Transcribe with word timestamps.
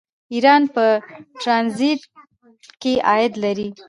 ایران 0.33 0.63
په 0.75 0.85
ټرانزیټ 1.41 2.01
کې 2.81 2.93
عاید 3.07 3.33
لري. 3.43 3.67